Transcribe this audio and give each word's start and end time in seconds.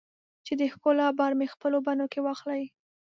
چې 0.45 0.53
د 0.59 0.61
ښکلا 0.73 1.07
بار 1.19 1.31
مې 1.39 1.47
خپلو 1.53 1.77
بڼو 1.85 2.05
کې 2.11 2.19
واخلې 2.23 2.65